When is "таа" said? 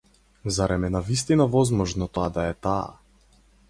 2.67-2.85